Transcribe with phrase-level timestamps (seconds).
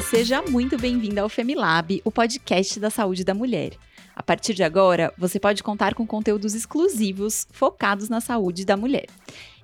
[0.00, 3.72] Seja muito bem-vinda ao Femilab, o podcast da saúde da mulher.
[4.14, 9.06] A partir de agora, você pode contar com conteúdos exclusivos focados na saúde da mulher.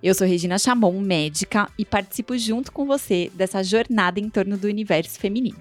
[0.03, 4.69] Eu sou Regina Chamon, médica, e participo junto com você dessa jornada em torno do
[4.69, 5.59] universo feminino.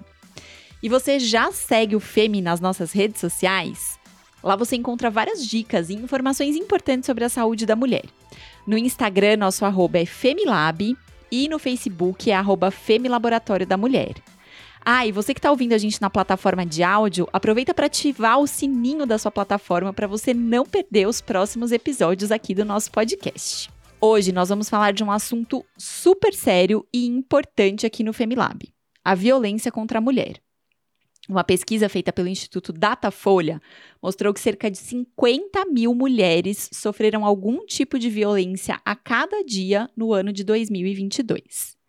[0.82, 3.98] E você já segue o Femi nas nossas redes sociais?
[4.42, 8.04] Lá você encontra várias dicas e informações importantes sobre a saúde da mulher.
[8.66, 10.96] No Instagram, nosso arroba é Femilab
[11.30, 14.14] e no Facebook é arroba Femilaboratório da Mulher.
[14.82, 18.38] Ah, e você que está ouvindo a gente na plataforma de áudio, aproveita para ativar
[18.38, 22.90] o sininho da sua plataforma para você não perder os próximos episódios aqui do nosso
[22.90, 23.70] podcast.
[24.00, 28.66] Hoje nós vamos falar de um assunto super sério e importante aqui no Femilab:
[29.04, 30.40] a violência contra a mulher.
[31.28, 33.60] Uma pesquisa feita pelo Instituto Datafolha
[34.02, 39.88] mostrou que cerca de 50 mil mulheres sofreram algum tipo de violência a cada dia
[39.94, 41.79] no ano de 2022.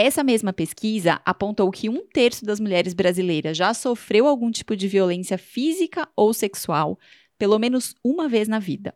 [0.00, 4.86] Essa mesma pesquisa apontou que um terço das mulheres brasileiras já sofreu algum tipo de
[4.86, 6.96] violência física ou sexual,
[7.36, 8.94] pelo menos uma vez na vida.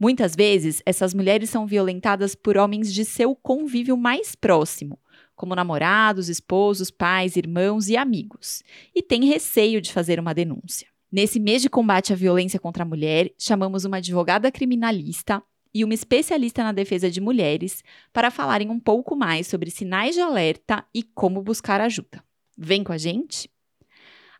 [0.00, 4.98] Muitas vezes, essas mulheres são violentadas por homens de seu convívio mais próximo,
[5.36, 8.62] como namorados, esposos, pais, irmãos e amigos,
[8.94, 10.88] e tem receio de fazer uma denúncia.
[11.12, 15.42] Nesse mês de combate à violência contra a mulher, chamamos uma advogada criminalista
[15.74, 20.20] e uma especialista na defesa de mulheres para falarem um pouco mais sobre sinais de
[20.20, 22.22] alerta e como buscar ajuda.
[22.56, 23.50] Vem com a gente?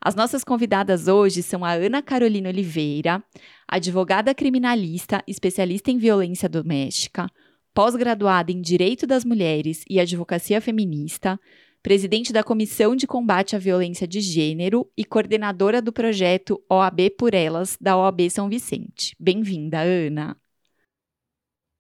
[0.01, 3.25] As nossas convidadas hoje são a Ana Carolina Oliveira,
[3.67, 7.27] advogada criminalista, especialista em violência doméstica,
[7.73, 11.41] pós-graduada em Direito das Mulheres e Advocacia Feminista,
[11.83, 17.35] presidente da Comissão de Combate à Violência de Gênero e coordenadora do projeto OAB por
[17.35, 19.17] Elas, da OAB São Vicente.
[19.19, 20.37] Bem-vinda, Ana.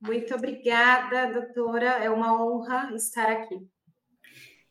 [0.05, 2.05] Muito obrigada, doutora.
[2.05, 3.66] É uma honra estar aqui.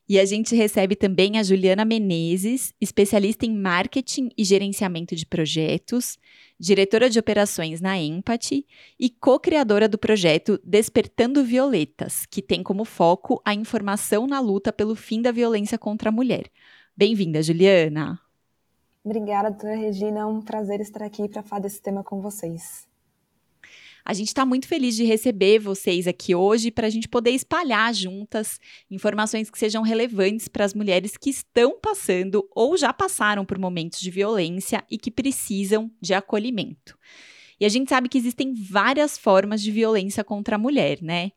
[0.08, 6.20] E a gente recebe também a Juliana Menezes, especialista em marketing e gerenciamento de projetos,
[6.60, 8.67] diretora de operações na Empathy
[8.99, 14.95] e co-criadora do projeto Despertando Violetas, que tem como foco a informação na luta pelo
[14.95, 16.44] fim da violência contra a mulher.
[16.95, 18.20] Bem-vinda, Juliana.
[19.04, 20.20] Obrigada, doutora Regina.
[20.20, 22.92] É um prazer estar aqui para falar desse tema com vocês.
[24.05, 27.93] A gente está muito feliz de receber vocês aqui hoje para a gente poder espalhar
[27.93, 28.59] juntas
[28.91, 34.02] informações que sejam relevantes para as mulheres que estão passando ou já passaram por momentos
[34.02, 36.97] de violência e que precisam de acolhimento.
[37.59, 41.31] E a gente sabe que existem várias formas de violência contra a mulher, né?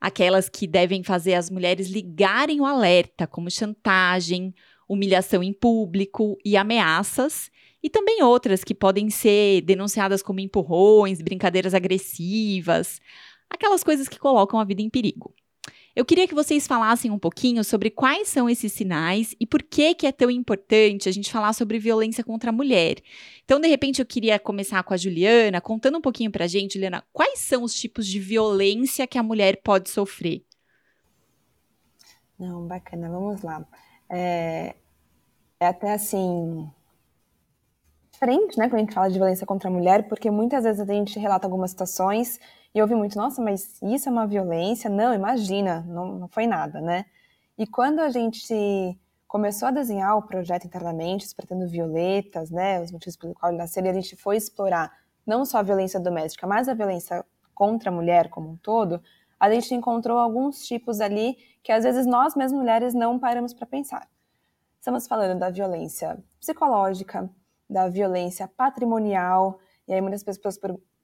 [0.00, 4.52] Aquelas que devem fazer as mulheres ligarem o alerta, como chantagem,
[4.88, 7.52] humilhação em público e ameaças,
[7.82, 13.00] e também outras que podem ser denunciadas como empurrões, brincadeiras agressivas,
[13.48, 15.34] aquelas coisas que colocam a vida em perigo.
[15.94, 19.92] Eu queria que vocês falassem um pouquinho sobre quais são esses sinais e por que
[19.92, 23.02] que é tão importante a gente falar sobre violência contra a mulher.
[23.44, 27.04] Então, de repente, eu queria começar com a Juliana, contando um pouquinho pra gente, Juliana,
[27.12, 30.44] quais são os tipos de violência que a mulher pode sofrer?
[32.38, 33.66] Não, bacana, vamos lá.
[34.08, 34.76] É,
[35.58, 36.70] é até assim,
[38.20, 40.92] diferente, né, quando a gente fala de violência contra a mulher, porque muitas vezes a
[40.92, 42.38] gente relata algumas situações
[42.74, 44.90] e ouve muito, nossa, mas isso é uma violência?
[44.90, 47.06] Não, imagina, não, não foi nada, né?
[47.56, 53.16] E quando a gente começou a desenhar o projeto internamente, Despertando Violetas, né, os motivos
[53.16, 54.92] pelo qual ele nasceu, e a gente foi explorar
[55.26, 59.00] não só a violência doméstica, mas a violência contra a mulher como um todo,
[59.38, 63.66] a gente encontrou alguns tipos ali que às vezes nós mesmas mulheres não paramos para
[63.66, 64.06] pensar.
[64.78, 67.30] Estamos falando da violência psicológica,
[67.70, 69.60] da violência patrimonial.
[69.86, 70.58] E aí muitas pessoas,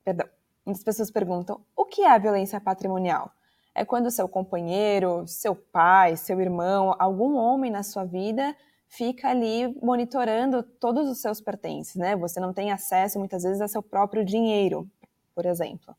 [0.05, 0.29] perdão,
[0.65, 3.31] muitas pessoas perguntam: o que é a violência patrimonial?
[3.73, 8.57] É quando seu companheiro, seu pai, seu irmão, algum homem na sua vida
[8.89, 12.17] fica ali monitorando todos os seus pertences, né?
[12.17, 14.89] Você não tem acesso muitas vezes a seu próprio dinheiro,
[15.35, 15.95] por exemplo.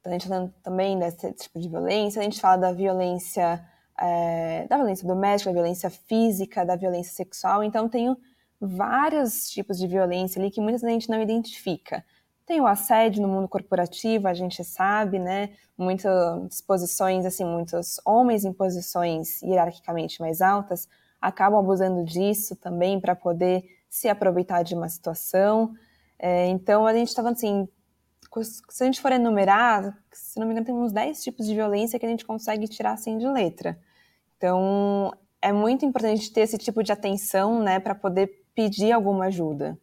[0.00, 3.64] Então, a gente falando também desse tipo de violência, a gente fala da violência,
[3.98, 7.64] é, da violência doméstica, da violência física, da violência sexual.
[7.64, 8.16] Então, tenho
[8.60, 12.04] vários tipos de violência ali que muitas vezes a gente não identifica.
[12.44, 15.50] Tem o assédio no mundo corporativo, a gente sabe, né?
[15.76, 20.88] Muitas posições, assim, muitos homens em posições hierarquicamente mais altas
[21.20, 25.74] acabam abusando disso também para poder se aproveitar de uma situação.
[26.18, 27.68] É, então, a gente estava assim,
[28.44, 31.98] se a gente for enumerar, se não me engano, tem uns 10 tipos de violência
[31.98, 33.78] que a gente consegue tirar assim de letra.
[34.36, 39.78] Então, é muito importante ter esse tipo de atenção, né, para poder pedir alguma ajuda.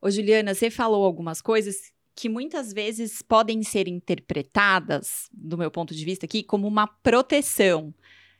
[0.00, 5.94] Ô, Juliana, você falou algumas coisas que muitas vezes podem ser interpretadas, do meu ponto
[5.94, 7.92] de vista aqui, como uma proteção.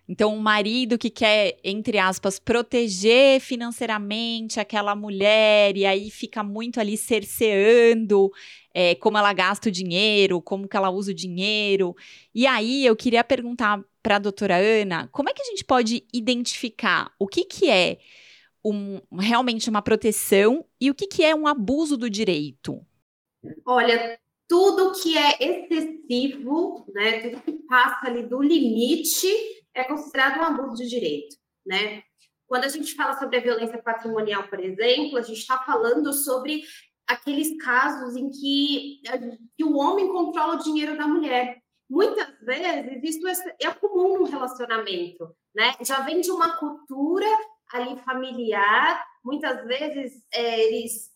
[0.09, 6.81] Então, um marido que quer, entre aspas, proteger financeiramente aquela mulher e aí fica muito
[6.81, 8.33] ali cerceando
[8.73, 11.95] é, como ela gasta o dinheiro, como que ela usa o dinheiro.
[12.35, 16.05] E aí eu queria perguntar para a doutora Ana, como é que a gente pode
[16.13, 17.99] identificar o que, que é
[18.65, 22.85] um, realmente uma proteção e o que, que é um abuso do direito?
[23.65, 24.19] Olha,
[24.49, 29.29] tudo que é excessivo, né, tudo que passa ali do limite,
[29.75, 32.03] é considerado um abuso de direito, né?
[32.47, 36.63] Quando a gente fala sobre a violência patrimonial, por exemplo, a gente está falando sobre
[37.07, 39.03] aqueles casos em que,
[39.57, 41.59] que, o homem controla o dinheiro da mulher.
[41.89, 45.75] Muitas vezes isso é, é comum no relacionamento, né?
[45.83, 47.27] Já vem de uma cultura
[47.73, 49.05] ali familiar.
[49.25, 51.11] Muitas vezes é, eles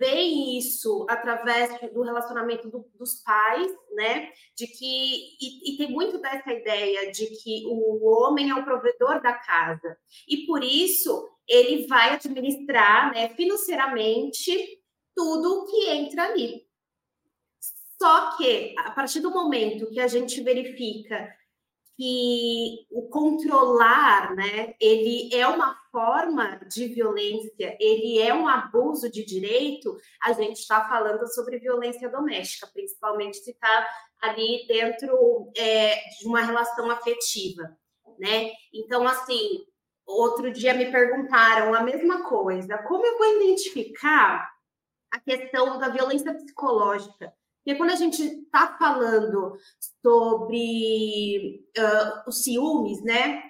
[0.00, 4.32] veem isso através do relacionamento do, dos pais, né?
[4.56, 9.20] De que e, e, tem muito dessa ideia de que o homem é o provedor
[9.20, 14.80] da casa e por isso ele vai administrar, né, financeiramente
[15.14, 16.64] tudo que entra ali.
[18.00, 21.28] Só que a partir do momento que a gente verifica
[22.00, 29.22] que o controlar, né, ele é uma forma de violência, ele é um abuso de
[29.22, 33.86] direito, a gente está falando sobre violência doméstica, principalmente se está
[34.22, 37.76] ali dentro é, de uma relação afetiva,
[38.18, 38.50] né?
[38.72, 39.66] Então, assim,
[40.06, 44.50] outro dia me perguntaram a mesma coisa, como eu vou identificar
[45.12, 47.30] a questão da violência psicológica?
[47.70, 49.56] Porque quando a gente está falando
[50.02, 53.42] sobre uh, os ciúmes, né,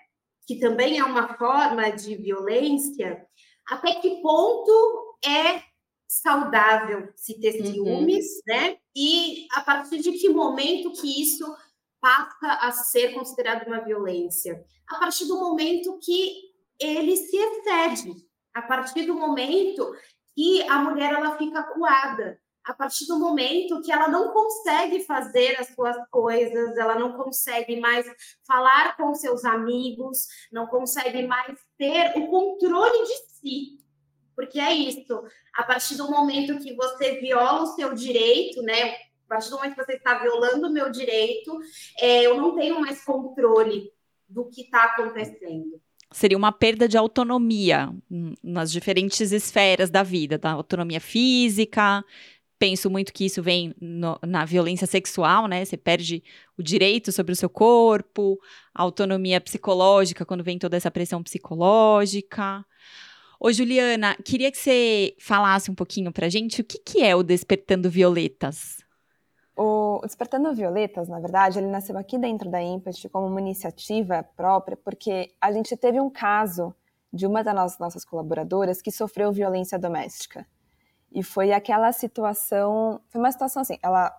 [0.46, 3.24] que também é uma forma de violência,
[3.66, 5.62] até que ponto é
[6.06, 7.72] saudável se ter uhum.
[7.72, 8.76] ciúmes, né?
[8.94, 11.46] E a partir de que momento que isso
[12.00, 14.62] passa a ser considerado uma violência?
[14.88, 18.12] A partir do momento que ele se excede,
[18.52, 19.90] a partir do momento
[20.34, 25.58] que a mulher ela fica coada, a partir do momento que ela não consegue fazer
[25.58, 28.06] as suas coisas, ela não consegue mais
[28.46, 33.80] falar com seus amigos, não consegue mais ter o controle de si.
[34.36, 35.22] Porque é isso,
[35.54, 38.94] a partir do momento que você viola o seu direito, né?
[39.26, 41.58] A partir do momento que você está violando o meu direito,
[41.98, 43.92] é, eu não tenho mais controle
[44.28, 45.80] do que está acontecendo
[46.12, 47.88] seria uma perda de autonomia
[48.42, 52.04] nas diferentes esferas da vida, da autonomia física,
[52.60, 55.64] penso muito que isso vem no, na violência sexual, né?
[55.64, 56.22] Você perde
[56.58, 58.38] o direito sobre o seu corpo,
[58.74, 62.62] a autonomia psicológica, quando vem toda essa pressão psicológica.
[63.40, 67.22] Ô, Juliana, queria que você falasse um pouquinho pra gente o que, que é o
[67.22, 68.84] Despertando Violetas.
[69.56, 74.76] O Despertando Violetas, na verdade, ele nasceu aqui dentro da Impact como uma iniciativa própria,
[74.76, 76.74] porque a gente teve um caso
[77.10, 80.46] de uma das nossas colaboradoras que sofreu violência doméstica.
[81.12, 84.16] E foi aquela situação, foi uma situação assim, ela,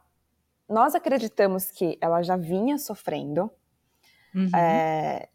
[0.68, 3.50] nós acreditamos que ela já vinha sofrendo,
[4.36, 4.50] uhum.
[4.54, 5.30] é,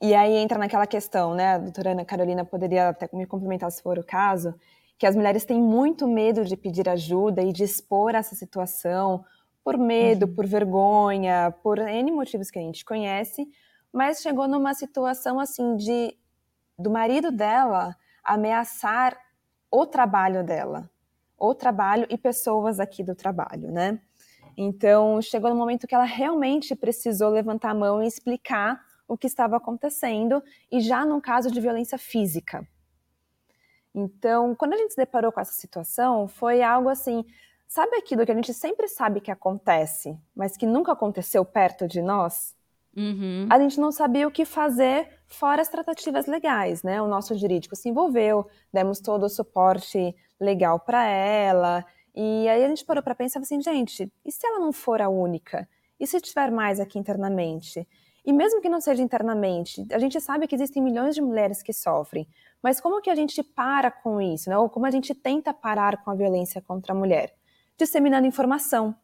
[0.00, 3.82] e aí entra naquela questão, né, a doutora Ana Carolina poderia até me complementar se
[3.82, 4.54] for o caso,
[4.98, 9.24] que as mulheres têm muito medo de pedir ajuda e de expor essa situação,
[9.64, 10.34] por medo, uhum.
[10.34, 13.48] por vergonha, por N motivos que a gente conhece,
[13.92, 16.14] mas chegou numa situação assim de
[16.78, 19.18] do marido dela ameaçar
[19.70, 20.88] o trabalho dela
[21.38, 24.00] o trabalho e pessoas aqui do trabalho, né?
[24.56, 29.26] Então, chegou no momento que ela realmente precisou levantar a mão e explicar o que
[29.26, 32.66] estava acontecendo, e já num caso de violência física.
[33.94, 37.24] Então, quando a gente se deparou com essa situação, foi algo assim,
[37.66, 42.02] sabe aquilo que a gente sempre sabe que acontece, mas que nunca aconteceu perto de
[42.02, 42.54] nós?
[42.96, 43.46] Uhum.
[43.48, 47.00] A gente não sabia o que fazer fora as tratativas legais, né?
[47.00, 51.84] O nosso jurídico se envolveu, demos todo o suporte legal para ela.
[52.14, 55.08] E aí a gente parou para pensar assim, gente, e se ela não for a
[55.08, 55.68] única?
[56.00, 57.86] E se tiver mais aqui internamente?
[58.24, 61.72] E mesmo que não seja internamente, a gente sabe que existem milhões de mulheres que
[61.72, 62.26] sofrem.
[62.62, 64.58] Mas como que a gente para com isso, né?
[64.58, 67.34] Ou como a gente tenta parar com a violência contra a mulher?
[67.76, 68.94] Disseminando informação.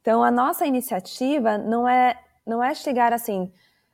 [0.00, 3.52] Então, a nossa iniciativa não é, não é chegar assim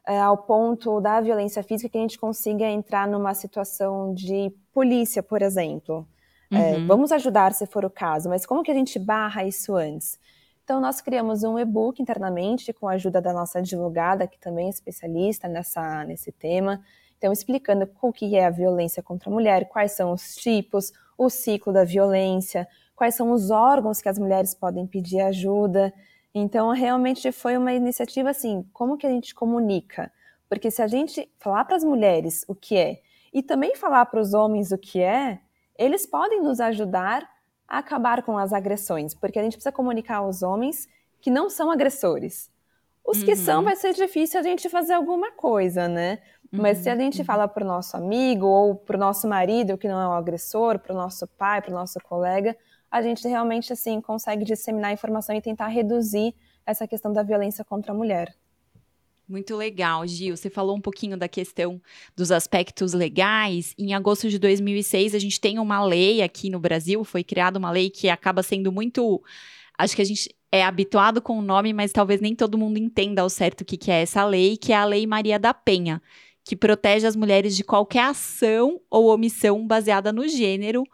[0.09, 5.23] é, ao ponto da violência física que a gente consiga entrar numa situação de polícia,
[5.23, 6.09] por exemplo.
[6.51, 6.87] É, uhum.
[6.87, 10.19] vamos ajudar se for o caso, mas como que a gente barra isso antes?
[10.65, 14.71] Então, nós criamos um e-book internamente com a ajuda da nossa advogada, que também é
[14.71, 16.83] especialista nessa, nesse tema.
[17.19, 21.29] Então, explicando o que é a violência contra a mulher, quais são os tipos, o
[21.29, 25.93] ciclo da violência, quais são os órgãos que as mulheres podem pedir ajuda.
[26.41, 30.13] Então, realmente foi uma iniciativa assim, como que a gente comunica?
[30.49, 33.01] Porque se a gente falar para as mulheres o que é
[33.33, 35.41] e também falar para os homens o que é,
[35.77, 37.29] eles podem nos ajudar
[37.67, 40.89] a acabar com as agressões, porque a gente precisa comunicar aos homens
[41.21, 42.51] que não são agressores.
[43.05, 43.65] Os que são, uhum.
[43.65, 46.19] vai ser difícil a gente fazer alguma coisa, né?
[46.53, 47.25] Mas se a uhum, gente uhum.
[47.25, 50.79] fala para o nosso amigo ou para o nosso marido que não é o agressor,
[50.79, 52.55] para o nosso pai, para o nosso colega,
[52.91, 57.93] a gente realmente assim consegue disseminar informação e tentar reduzir essa questão da violência contra
[57.93, 58.35] a mulher.
[59.29, 60.35] Muito legal, Gil.
[60.35, 61.83] Você falou um pouquinho da questão
[62.17, 63.75] dos aspectos legais.
[63.79, 67.71] Em agosto de 2006, a gente tem uma lei aqui no Brasil, foi criada uma
[67.71, 69.23] lei que acaba sendo muito.
[69.77, 73.21] Acho que a gente é habituado com o nome, mas talvez nem todo mundo entenda
[73.21, 76.01] ao certo o que, que é essa lei, que é a Lei Maria da Penha,
[76.43, 80.85] que protege as mulheres de qualquer ação ou omissão baseada no gênero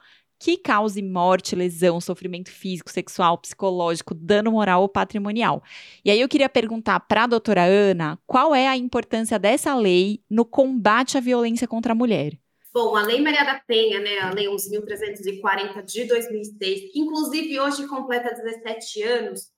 [0.45, 5.63] que cause morte, lesão, sofrimento físico, sexual, psicológico, dano moral ou patrimonial.
[6.05, 10.23] E aí eu queria perguntar para a doutora Ana qual é a importância dessa lei
[10.29, 12.39] no combate à violência contra a mulher.
[12.75, 17.87] Bom, a Lei Maria da Penha, né, a Lei 11.340 de 2006, que inclusive hoje
[17.87, 19.51] completa 17 anos,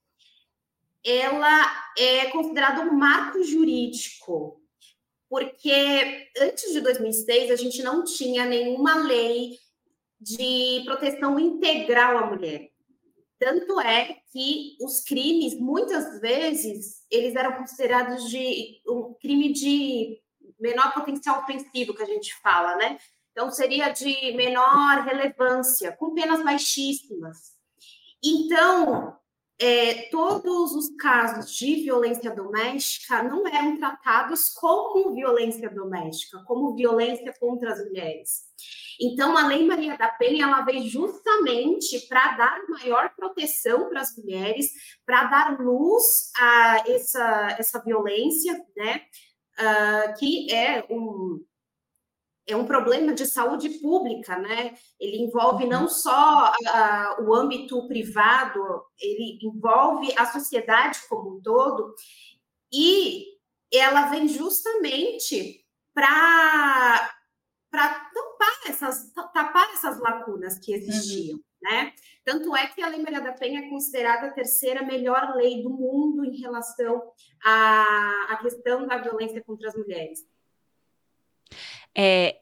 [1.05, 4.63] ela é considerada um marco jurídico,
[5.29, 9.66] porque antes de 2006 a gente não tinha nenhuma lei
[10.21, 12.71] de proteção integral à mulher.
[13.39, 20.19] Tanto é que os crimes, muitas vezes, eles eram considerados de um crime de
[20.59, 22.99] menor potencial ofensivo, que a gente fala, né?
[23.33, 27.55] Então, seria de menor relevância, com penas baixíssimas.
[28.25, 29.15] Então,
[29.59, 37.35] é, todos os casos de violência doméstica não eram tratados como violência doméstica, como violência
[37.39, 38.45] contra as mulheres.
[39.01, 44.17] Então, a Lei Maria da Penha ela veio justamente para dar maior proteção para as
[44.17, 44.71] mulheres,
[45.05, 49.03] para dar luz a essa, essa violência, né?
[49.59, 51.43] Uh, que é um,
[52.47, 54.75] é um problema de saúde pública, né?
[55.01, 55.89] Ele envolve não uhum.
[55.89, 61.95] só uh, o âmbito privado, ele envolve a sociedade como um todo,
[62.73, 63.25] e
[63.73, 67.11] ela vem justamente para
[68.47, 71.43] tapar essas, tapar essas lacunas que existiam, uhum.
[71.63, 71.93] né?
[72.25, 75.71] Tanto é que a Lei Maria da Penha é considerada a terceira melhor lei do
[75.71, 77.03] mundo em relação
[77.45, 80.27] à, à questão da violência contra as mulheres.
[81.95, 82.37] É,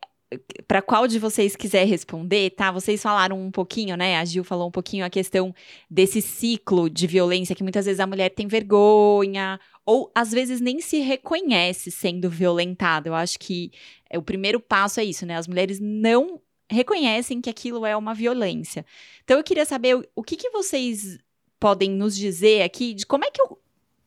[0.67, 2.73] para qual de vocês quiser responder, tá?
[2.73, 4.19] Vocês falaram um pouquinho, né?
[4.19, 5.55] A Gil falou um pouquinho a questão
[5.91, 10.81] desse ciclo de violência que muitas vezes a mulher tem vergonha ou às vezes nem
[10.81, 13.09] se reconhece sendo violentada.
[13.09, 13.71] Eu acho que
[14.09, 15.37] é, o primeiro passo é isso, né?
[15.37, 18.85] As mulheres não reconhecem que aquilo é uma violência.
[19.23, 21.19] Então eu queria saber o, que, que vocês
[21.61, 23.59] podem nos dizer aqui de como é que eu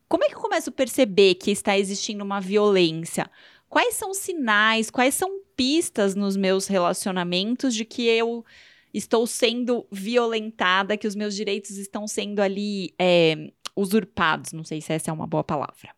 [0.09, 3.29] como é que eu começo a perceber que está existindo uma violência?
[3.67, 8.45] Quais são os sinais, quais são pistas nos meus relacionamentos de que eu
[8.93, 14.51] estou sendo violentada, que os meus direitos estão sendo ali é, usurpados?
[14.51, 15.95] Não sei se essa é uma boa palavra.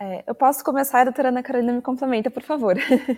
[0.00, 2.76] É, eu posso começar, a doutora Ana Carolina me complementa, por favor.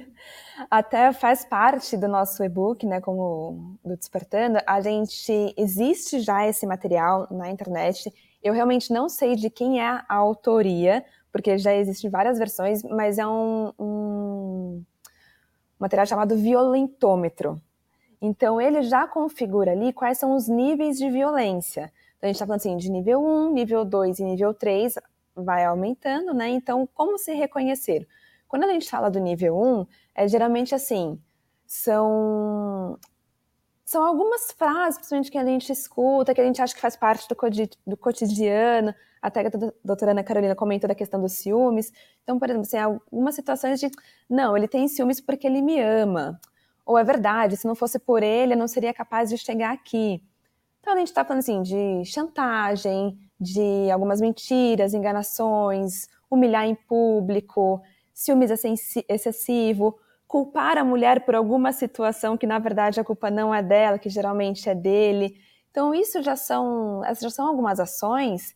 [0.71, 6.67] Até faz parte do nosso e-book, né, como do Despertando, a gente, existe já esse
[6.67, 8.11] material na internet,
[8.43, 13.19] eu realmente não sei de quem é a autoria, porque já existem várias versões, mas
[13.19, 14.83] é um, um
[15.79, 17.61] material chamado violentômetro.
[18.23, 21.93] Então, ele já configura ali quais são os níveis de violência.
[22.21, 24.95] Então, a gente está falando assim, de nível 1, nível 2 e nível 3,
[25.35, 26.51] vai aumentando, né?
[26.51, 28.07] Então, como se reconhecer?
[28.47, 31.19] Quando a gente fala do nível 1, é geralmente assim,
[31.67, 32.99] são
[33.87, 37.27] são algumas frases, principalmente que a gente escuta, que a gente acha que faz parte
[37.27, 37.35] do,
[37.87, 39.51] do cotidiano, até a
[39.83, 41.91] doutora Ana Carolina comentou da questão dos ciúmes.
[42.23, 43.91] Então, por exemplo, assim, algumas situações de,
[44.29, 46.39] não, ele tem ciúmes porque ele me ama.
[46.87, 50.23] Ou é verdade, se não fosse por ele, eu não seria capaz de chegar aqui.
[50.81, 57.83] Então, a gente está falando assim de chantagem, de algumas mentiras, enganações, humilhar em público,
[58.13, 58.51] ciúmes
[59.09, 63.99] excessivo, culpar a mulher por alguma situação que na verdade a culpa não é dela,
[63.99, 65.35] que geralmente é dele.
[65.71, 68.55] Então isso já são, essas já são algumas ações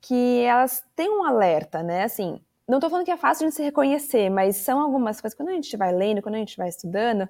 [0.00, 2.04] que elas têm um alerta, né?
[2.04, 5.48] Assim, não estou falando que é fácil de se reconhecer, mas são algumas coisas quando
[5.48, 7.28] a gente vai lendo, quando a gente vai estudando,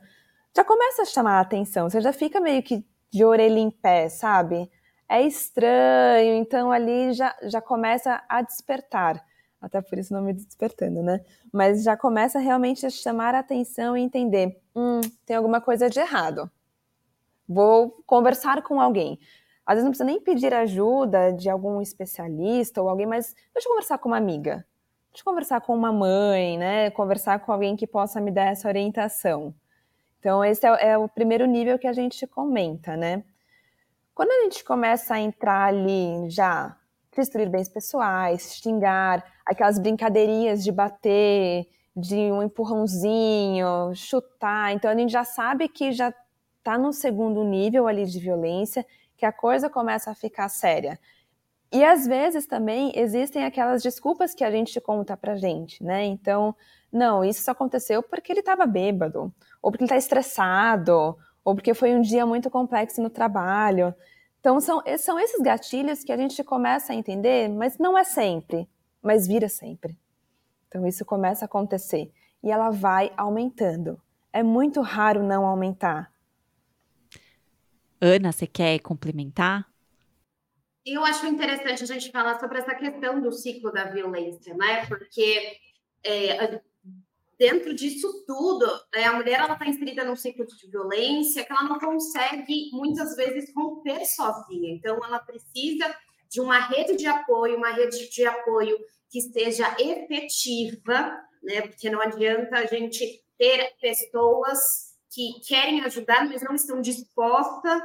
[0.54, 1.88] já começa a chamar a atenção.
[1.88, 4.70] Você já fica meio que de orelha em pé, sabe?
[5.10, 9.24] é estranho, então ali já, já começa a despertar.
[9.60, 11.20] Até por isso não me despertando, né?
[11.52, 15.98] Mas já começa realmente a chamar a atenção e entender: hum, tem alguma coisa de
[15.98, 16.48] errado.
[17.48, 19.18] Vou conversar com alguém.
[19.66, 23.72] Às vezes não precisa nem pedir ajuda de algum especialista ou alguém, mas deixa eu
[23.72, 24.64] conversar com uma amiga.
[25.12, 26.90] de conversar com uma mãe, né?
[26.90, 29.54] Conversar com alguém que possa me dar essa orientação.
[30.20, 33.24] Então, esse é, é o primeiro nível que a gente comenta, né?
[34.14, 36.76] Quando a gente começa a entrar ali já
[37.16, 44.72] destruir bens pessoais, xingar, aquelas brincadeirinhas de bater, de um empurrãozinho, chutar.
[44.72, 46.14] Então a gente já sabe que já
[46.58, 48.86] está no segundo nível ali de violência,
[49.16, 50.98] que a coisa começa a ficar séria.
[51.72, 56.04] E às vezes também existem aquelas desculpas que a gente conta pra gente, né?
[56.04, 56.54] Então,
[56.92, 61.72] não, isso só aconteceu porque ele estava bêbado, ou porque ele está estressado, ou porque
[61.72, 63.94] foi um dia muito complexo no trabalho.
[64.40, 68.68] Então, são, são esses gatilhos que a gente começa a entender, mas não é sempre,
[69.00, 69.96] mas vira sempre.
[70.66, 72.12] Então, isso começa a acontecer
[72.42, 74.00] e ela vai aumentando.
[74.32, 76.12] É muito raro não aumentar.
[78.00, 79.69] Ana, você quer complementar?
[80.84, 84.86] Eu acho interessante a gente falar sobre essa questão do ciclo da violência, né?
[84.86, 85.56] Porque
[86.04, 86.60] é,
[87.38, 91.64] dentro disso tudo, né, a mulher ela está inserida num ciclo de violência que ela
[91.64, 94.74] não consegue muitas vezes romper sozinha.
[94.74, 95.94] Então, ela precisa
[96.30, 98.78] de uma rede de apoio, uma rede de apoio
[99.10, 101.62] que seja efetiva, né?
[101.62, 107.82] Porque não adianta a gente ter pessoas que querem ajudar, mas não estão dispostas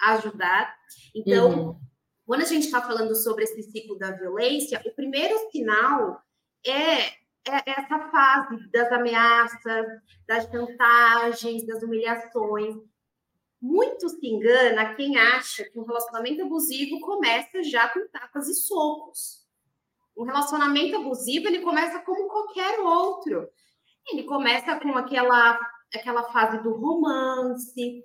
[0.00, 0.76] a ajudar.
[1.14, 1.80] Então, uhum.
[2.26, 6.20] Quando a gente está falando sobre esse ciclo da violência, o primeiro sinal
[6.66, 9.86] é é essa fase das ameaças,
[10.26, 12.74] das chantagens, das humilhações.
[13.60, 19.46] Muito se engana quem acha que um relacionamento abusivo começa já com tapas e socos.
[20.16, 23.48] Um relacionamento abusivo ele começa como qualquer outro.
[24.10, 25.58] Ele começa com aquela
[25.94, 28.02] aquela fase do romance.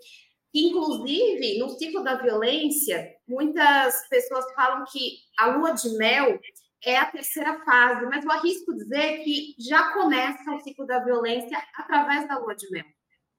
[0.53, 6.39] Inclusive, no ciclo da violência, muitas pessoas falam que a lua de mel
[6.83, 11.57] é a terceira fase, mas eu arrisco dizer que já começa o ciclo da violência
[11.75, 12.85] através da lua de mel.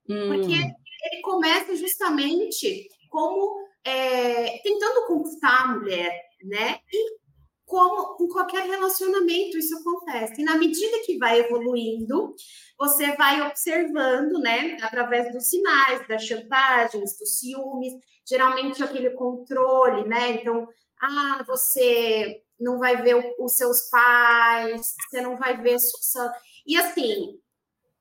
[0.09, 0.29] Hum.
[0.29, 6.79] Porque ele começa justamente como é, tentando conquistar a mulher, né?
[6.91, 7.22] E
[7.65, 10.41] como em qualquer relacionamento isso acontece.
[10.41, 12.35] E na medida que vai evoluindo,
[12.77, 17.93] você vai observando, né, através dos sinais, das chantagens, dos ciúmes,
[18.27, 20.31] geralmente aquele controle, né?
[20.31, 20.67] Então,
[21.01, 26.33] ah, você não vai ver os seus pais, você não vai ver sua...
[26.65, 27.39] E assim,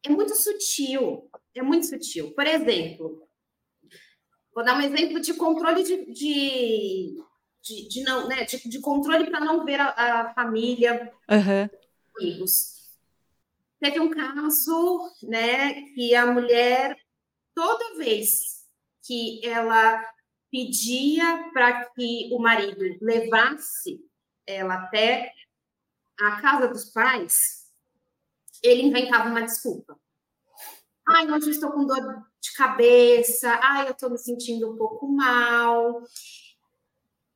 [0.05, 2.35] é muito sutil, é muito sutil.
[2.35, 3.29] Por exemplo,
[4.55, 7.17] vou dar um exemplo de controle de, de,
[7.63, 9.89] de, de não, né, de, de controle para não ver a,
[10.23, 11.69] a família, uhum.
[12.19, 12.83] amigos.
[13.81, 16.97] Teve um caso, né, que a mulher
[17.55, 18.67] toda vez
[19.05, 20.03] que ela
[20.51, 24.01] pedia para que o marido levasse
[24.47, 25.33] ela até
[26.21, 27.67] a casa dos pais,
[28.63, 29.99] ele inventava uma desculpa.
[31.09, 33.59] Ai, hoje eu estou com dor de cabeça.
[33.63, 36.03] Ai, eu estou me sentindo um pouco mal.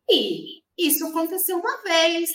[0.09, 2.31] E isso aconteceu uma vez,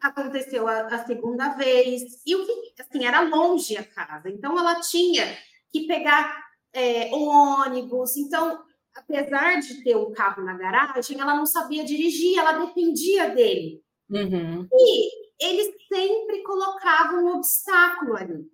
[0.00, 4.80] aconteceu a, a, segunda vez, e o que, assim, era longe a casa, então ela
[4.80, 5.24] tinha
[5.70, 8.62] que pegar é, ônibus, então,
[8.94, 13.82] apesar de ter o um carro na garagem, ela não sabia dirigir, ela dependia dele.
[14.10, 14.68] Uhum.
[14.72, 18.46] E eles sempre colocavam um obstáculo ali.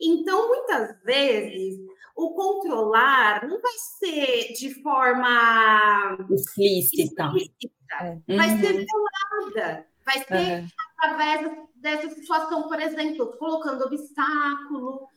[0.00, 1.78] Então, muitas vezes,
[2.16, 8.60] o controlar não vai ser de forma explícita, explícita vai uhum.
[8.60, 10.68] ser velada, vai ser uhum.
[10.98, 15.08] através dessa situação, por exemplo, colocando obstáculo,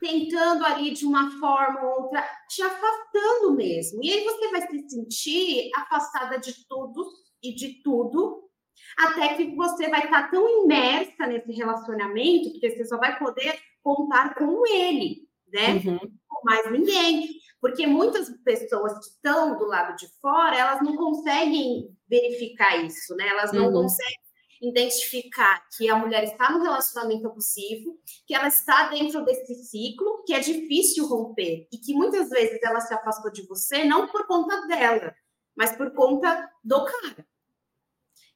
[0.00, 4.02] tentando ali de uma forma ou outra, te afastando mesmo.
[4.02, 7.04] E aí você vai se sentir afastada de tudo
[7.42, 8.48] e de tudo
[8.96, 14.34] até que você vai estar tão imersa nesse relacionamento que você só vai poder contar
[14.34, 15.74] com ele, né?
[15.74, 15.98] Uhum.
[16.40, 17.28] Com mais ninguém.
[17.60, 23.28] Porque muitas pessoas que estão do lado de fora, elas não conseguem verificar isso, né?
[23.28, 23.82] Elas não uhum.
[23.82, 24.28] conseguem
[24.60, 30.34] identificar que a mulher está no relacionamento abusivo, que ela está dentro desse ciclo, que
[30.34, 34.66] é difícil romper e que muitas vezes ela se afastou de você não por conta
[34.66, 35.14] dela,
[35.56, 37.26] mas por conta do cara.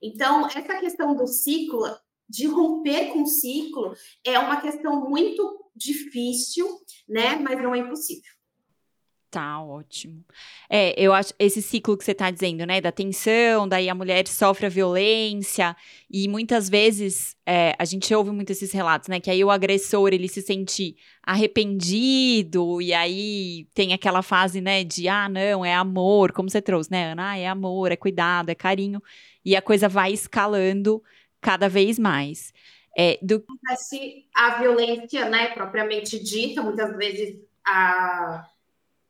[0.01, 1.87] Então, essa questão do ciclo,
[2.29, 6.67] de romper com o ciclo, é uma questão muito difícil,
[7.09, 7.37] né?
[7.37, 8.33] Mas não é impossível.
[9.33, 10.23] Tá, ótimo.
[10.69, 14.29] É, eu acho esse ciclo que você está dizendo, né, da tensão, daí a mulher
[14.29, 15.75] sofre a violência,
[16.11, 20.13] e muitas vezes é, a gente ouve muito esses relatos, né, que aí o agressor
[20.13, 26.31] ele se sente arrependido, e aí tem aquela fase, né, de ah, não, é amor,
[26.33, 29.03] como você trouxe, né, Ana, ah, é amor, é cuidado, é carinho,
[29.43, 31.03] e a coisa vai escalando
[31.41, 32.53] cada vez mais.
[32.97, 33.45] É, do...
[34.35, 38.49] A violência, né, propriamente dita, muitas vezes a,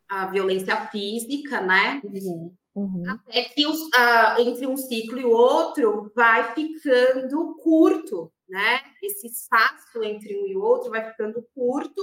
[0.08, 2.00] a violência física, né?
[2.04, 2.54] Uhum.
[2.74, 3.02] Uhum.
[3.06, 8.80] Até que os, uh, entre um ciclo e o outro vai ficando curto, né?
[9.02, 12.02] Esse espaço entre um e outro vai ficando curto.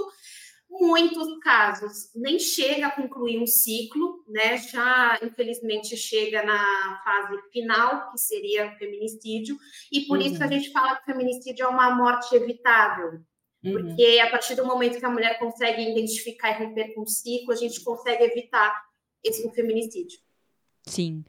[0.70, 4.58] Muitos casos nem chega a concluir um ciclo, né?
[4.58, 9.58] Já infelizmente chega na fase final, que seria o feminicídio,
[9.92, 10.26] e por uhum.
[10.26, 13.20] isso a gente fala que o feminicídio é uma morte evitável,
[13.64, 13.74] Uhum.
[13.74, 17.52] Porque a partir do momento que a mulher consegue identificar e romper com o ciclo,
[17.52, 18.74] a gente consegue evitar
[19.24, 20.20] esse feminicídio.
[20.86, 21.26] Sim.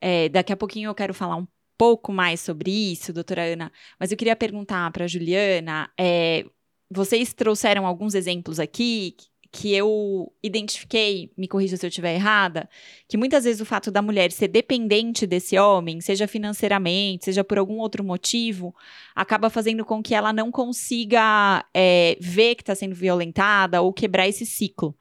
[0.00, 4.12] É, daqui a pouquinho eu quero falar um pouco mais sobre isso, doutora Ana, mas
[4.12, 6.44] eu queria perguntar para a Juliana: é,
[6.92, 9.16] vocês trouxeram alguns exemplos aqui
[9.50, 12.68] que eu identifiquei, me corrija se eu estiver errada,
[13.06, 17.58] que muitas vezes o fato da mulher ser dependente desse homem, seja financeiramente, seja por
[17.58, 18.74] algum outro motivo,
[19.14, 24.26] acaba fazendo com que ela não consiga é, ver que está sendo violentada ou quebrar
[24.26, 24.96] esse ciclo.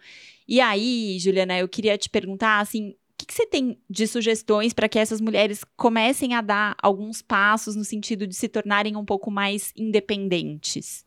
[0.46, 4.90] E aí, Juliana, eu queria te perguntar assim, que, que você tem de sugestões para
[4.90, 9.30] que essas mulheres comecem a dar alguns passos no sentido de se tornarem um pouco
[9.30, 11.06] mais independentes?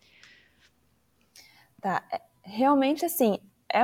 [1.85, 3.39] Tá, é, realmente assim,
[3.71, 3.81] é,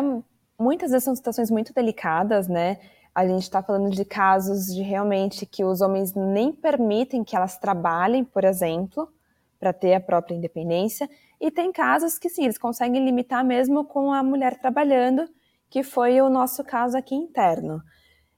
[0.58, 2.78] muitas vezes são situações muito delicadas, né?
[3.14, 7.58] A gente está falando de casos de realmente que os homens nem permitem que elas
[7.58, 9.12] trabalhem, por exemplo,
[9.58, 11.10] para ter a própria independência.
[11.38, 15.28] E tem casos que sim, eles conseguem limitar mesmo com a mulher trabalhando,
[15.68, 17.82] que foi o nosso caso aqui interno.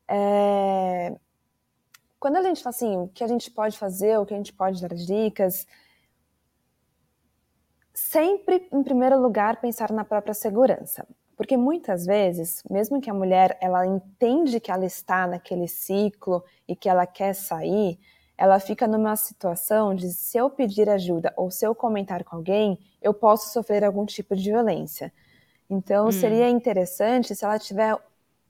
[0.09, 1.14] É...
[2.18, 4.53] Quando a gente fala assim, o que a gente pode fazer, o que a gente
[4.53, 5.68] pode dar dicas,
[7.93, 11.07] sempre, em primeiro lugar, pensar na própria segurança.
[11.37, 16.77] Porque muitas vezes, mesmo que a mulher ela entende que ela está naquele ciclo e
[16.77, 17.99] que ela quer sair,
[18.37, 22.79] ela fica numa situação de se eu pedir ajuda ou se eu comentar com alguém,
[23.01, 25.13] eu posso sofrer algum tipo de violência.
[25.69, 26.13] Então, hum.
[26.13, 27.97] seria interessante se ela tiver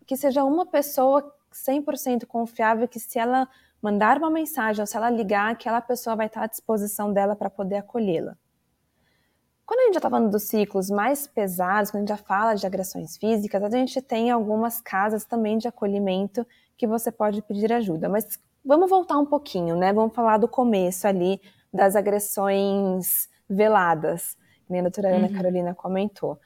[0.07, 3.49] que seja uma pessoa 100% confiável que se ela
[3.81, 7.51] mandar uma mensagem ou se ela ligar, aquela pessoa vai estar à disposição dela para
[7.51, 8.37] poder acolhê-la.
[9.73, 12.53] Quando a gente já está falando dos ciclos mais pesados, quando a gente já fala
[12.53, 17.73] de agressões físicas, a gente tem algumas casas também de acolhimento que você pode pedir
[17.73, 18.07] ajuda.
[18.07, 19.91] Mas vamos voltar um pouquinho, né?
[19.91, 21.41] Vamos falar do começo ali
[21.73, 24.37] das agressões veladas,
[24.69, 25.33] que a doutora Ana uhum.
[25.33, 26.39] Carolina comentou.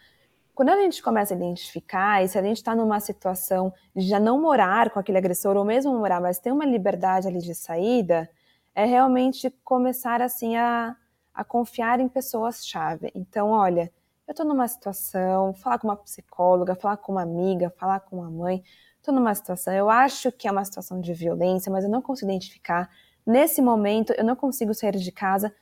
[0.54, 4.20] Quando a gente começa a identificar, e se a gente está numa situação de já
[4.20, 8.30] não morar com aquele agressor, ou mesmo morar, mas ter uma liberdade ali de saída,
[8.72, 10.94] é realmente começar assim a,
[11.36, 13.12] a confiar em pessoas-chave.
[13.14, 13.92] Então, olha,
[14.26, 18.30] eu estou numa situação, falar com uma psicóloga, falar com uma amiga, falar com uma
[18.30, 18.64] mãe,
[18.96, 22.30] estou numa situação, eu acho que é uma situação de violência, mas eu não consigo
[22.30, 22.90] identificar.
[23.24, 25.54] Nesse momento, eu não consigo sair de casa,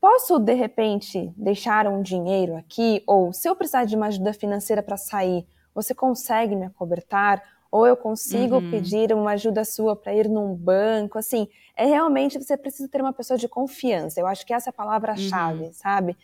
[0.00, 3.02] posso de repente deixar um dinheiro aqui?
[3.06, 7.42] Ou se eu precisar de uma ajuda financeira para sair, você consegue me acobertar?
[7.70, 8.70] Ou eu consigo uhum.
[8.70, 11.18] pedir uma ajuda sua para ir num banco?
[11.18, 14.20] Assim, é realmente você precisa ter uma pessoa de confiança.
[14.20, 15.72] Eu acho que essa é a palavra-chave, uhum.
[15.72, 16.16] sabe?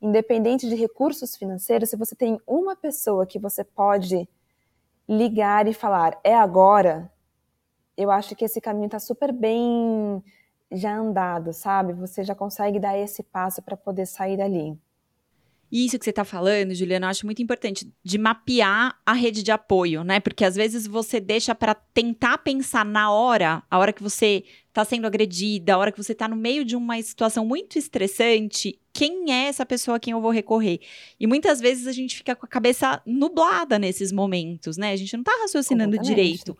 [0.00, 4.28] Independente de recursos financeiros, se você tem uma pessoa que você pode
[5.08, 7.10] ligar e falar, é agora,
[7.96, 10.22] eu acho que esse caminho está super bem
[10.72, 11.92] já andado, sabe?
[11.92, 14.78] Você já consegue dar esse passo para poder sair dali.
[15.70, 19.50] Isso que você está falando, Juliana, eu acho muito importante de mapear a rede de
[19.50, 20.20] apoio, né?
[20.20, 24.84] Porque às vezes você deixa para tentar pensar na hora, a hora que você está
[24.84, 29.32] sendo agredida, a hora que você está no meio de uma situação muito estressante, quem
[29.32, 30.80] é essa pessoa a quem eu vou recorrer?
[31.18, 34.92] E muitas vezes a gente fica com a cabeça nublada nesses momentos, né?
[34.92, 36.56] A gente não está raciocinando direito.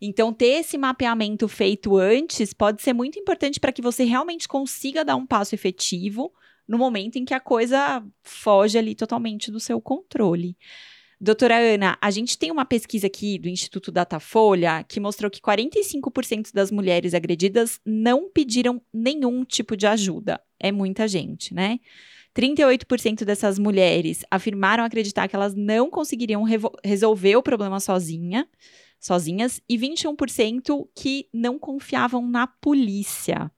[0.00, 5.04] Então, ter esse mapeamento feito antes pode ser muito importante para que você realmente consiga
[5.04, 6.32] dar um passo efetivo
[6.66, 10.56] no momento em que a coisa foge ali totalmente do seu controle.
[11.20, 16.52] Doutora Ana, a gente tem uma pesquisa aqui do Instituto Datafolha que mostrou que 45%
[16.52, 20.40] das mulheres agredidas não pediram nenhum tipo de ajuda.
[20.58, 21.78] É muita gente, né?
[22.36, 26.44] 38% dessas mulheres afirmaram acreditar que elas não conseguiriam
[26.82, 28.48] resolver o problema sozinha
[29.04, 33.52] sozinhas e 21% que não confiavam na polícia.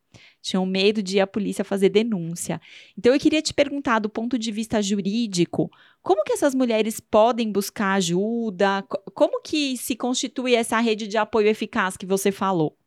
[0.46, 2.61] Tinham medo de a polícia fazer denúncia.
[2.96, 5.68] Então eu queria te perguntar, do ponto de vista jurídico,
[6.00, 8.85] como que essas mulheres podem buscar ajuda?
[9.12, 12.78] Como que se constitui essa rede de apoio eficaz que você falou?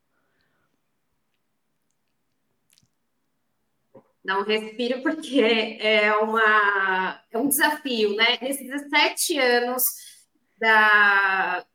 [4.23, 5.41] Dá um respiro, porque
[5.81, 8.37] é, uma, é um desafio, né?
[8.41, 9.83] Nesses 17 anos
[10.57, 11.65] da,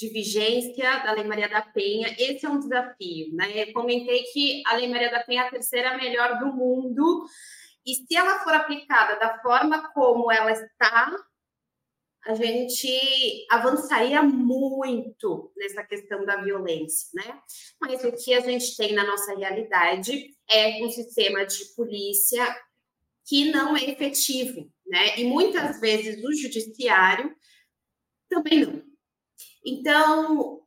[0.00, 2.08] de vigência da Lei Maria da Penha.
[2.18, 3.68] Esse é um desafio, né?
[3.68, 7.26] Eu comentei que a Lei Maria da Penha é a terceira melhor do mundo
[7.84, 11.14] E se ela for aplicada da forma como ela está,
[12.24, 17.38] a gente avançaria muito nessa questão da violência, né?
[17.78, 22.44] Mas o que a gente tem na nossa realidade é um sistema de polícia
[23.26, 25.18] que não é efetivo, né?
[25.18, 27.34] E muitas vezes o judiciário
[28.30, 28.89] também não.
[29.64, 30.60] Então,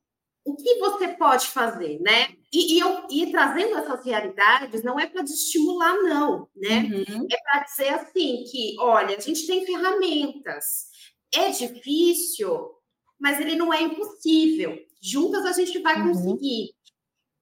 [0.45, 2.35] o que você pode fazer, né?
[2.51, 6.83] E, e, eu, e trazendo essas realidades não é para estimular, não, né?
[6.83, 7.27] Uhum.
[7.31, 10.89] É para dizer assim que, olha, a gente tem ferramentas,
[11.33, 12.71] é difícil,
[13.19, 14.77] mas ele não é impossível.
[15.01, 16.13] Juntas a gente vai uhum.
[16.13, 16.75] conseguir.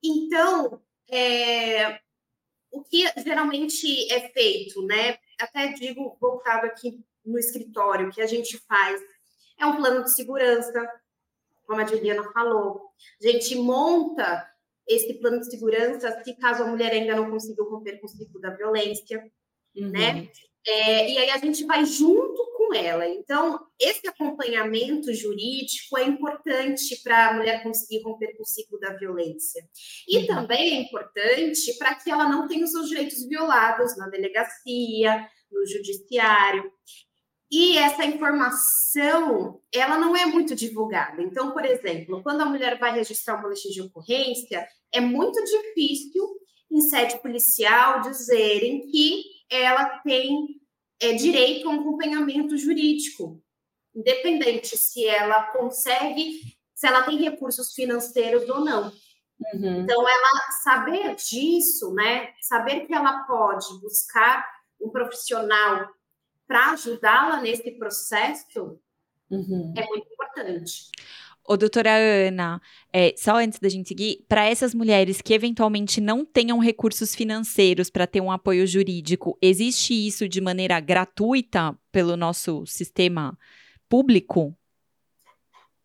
[0.04, 2.00] Então, é,
[2.72, 5.18] o que geralmente é feito, né?
[5.40, 9.02] Até digo voltado aqui no escritório, que a gente faz
[9.60, 10.72] é um plano de segurança,
[11.72, 12.82] como a Juliana falou.
[13.24, 14.46] A gente monta
[14.86, 18.42] esse plano de segurança se caso a mulher ainda não conseguiu romper com o ciclo
[18.42, 19.24] da violência,
[19.74, 19.90] uhum.
[19.90, 20.28] né?
[20.68, 23.08] É, e aí a gente vai junto com ela.
[23.08, 28.94] Então, esse acompanhamento jurídico é importante para a mulher conseguir romper com o ciclo da
[28.98, 29.64] violência.
[30.08, 30.28] E uhum.
[30.28, 35.66] também é importante para que ela não tenha os seus direitos violados na delegacia, no
[35.66, 36.70] judiciário.
[37.52, 41.22] E essa informação, ela não é muito divulgada.
[41.22, 46.24] Então, por exemplo, quando a mulher vai registrar um boletim de ocorrência, é muito difícil
[46.72, 50.62] em sede policial dizerem que ela tem
[51.02, 53.44] é, direito a um acompanhamento jurídico,
[53.94, 56.40] independente se ela consegue,
[56.74, 58.94] se ela tem recursos financeiros ou não.
[59.54, 59.82] Uhum.
[59.82, 62.32] Então, ela saber disso, né?
[62.40, 64.48] Saber que ela pode buscar
[64.80, 65.90] um profissional
[66.52, 68.78] para ajudá-la nesse processo
[69.30, 69.74] uhum.
[69.78, 70.90] é muito importante.
[71.48, 72.62] Ô, doutora Ana,
[72.92, 77.90] é, só antes da gente seguir, para essas mulheres que eventualmente não tenham recursos financeiros
[77.90, 83.38] para ter um apoio jurídico, existe isso de maneira gratuita pelo nosso sistema
[83.88, 84.54] público?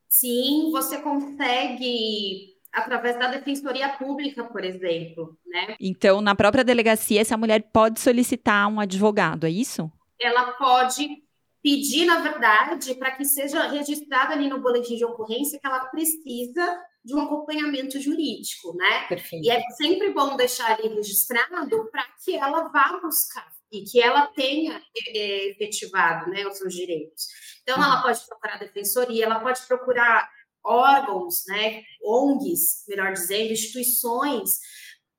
[0.08, 5.76] Sim, você consegue através da defensoria pública, por exemplo, né?
[5.80, 9.90] Então, na própria delegacia, essa mulher pode solicitar um advogado, é isso?
[10.20, 11.22] Ela pode
[11.62, 16.80] pedir, na verdade, para que seja registrada ali no boletim de ocorrência que ela precisa
[17.04, 19.06] de um acompanhamento jurídico, né?
[19.08, 19.44] Perfeito.
[19.44, 24.28] E é sempre bom deixar ali registrado para que ela vá buscar e que ela
[24.28, 27.26] tenha é, é, efetivado né, os seus direitos.
[27.62, 30.30] Então, ela pode procurar a defensoria, ela pode procurar
[30.64, 34.60] órgãos, né, ONGs, melhor dizendo, instituições,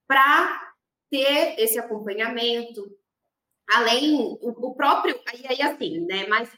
[0.07, 0.73] para
[1.09, 2.89] ter esse acompanhamento,
[3.69, 6.27] além o, próprio aí, aí assim, né?
[6.27, 6.49] Mas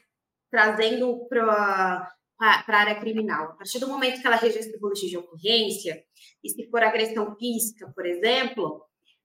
[0.50, 3.50] trazendo para para a área criminal.
[3.50, 6.02] A partir do momento que ela registra o boletim de ocorrência,
[6.42, 8.82] e se for agressão física, por exemplo,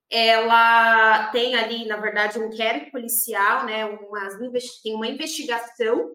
[0.10, 4.38] ela tem ali, na verdade, um inquérito policial, né, umas,
[4.84, 6.14] tem uma investigação